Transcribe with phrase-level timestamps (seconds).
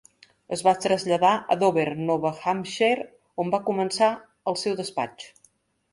[0.55, 3.05] Es va traslladar a Dover (Nova Hampshire),
[3.45, 4.11] on va començar
[4.53, 5.33] el seu despatx.